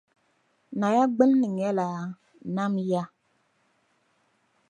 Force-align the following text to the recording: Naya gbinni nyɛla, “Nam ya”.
Naya 0.79 1.03
gbinni 1.13 1.47
nyɛla, 1.57 1.87
“Nam 2.55 2.73
ya”. 2.89 3.03